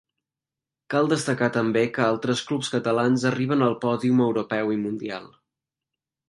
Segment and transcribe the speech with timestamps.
[0.93, 5.31] Cal destacar també que altres clubs catalans arriben al pòdium europeu i mundial.